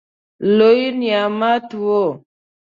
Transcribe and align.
لوی 0.57 0.83
نعمت 0.99 1.67
وو. 1.83 2.01